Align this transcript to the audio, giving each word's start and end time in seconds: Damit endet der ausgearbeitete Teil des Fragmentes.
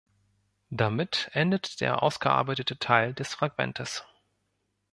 Damit 0.71 1.29
endet 1.33 1.79
der 1.79 2.01
ausgearbeitete 2.01 2.79
Teil 2.79 3.13
des 3.13 3.35
Fragmentes. 3.35 4.03